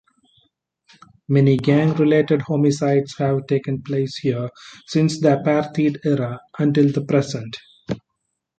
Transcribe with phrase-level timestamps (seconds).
[1.27, 4.49] Many gang-related homicides have taken place here
[4.87, 7.55] since the Apartheid-era until the present.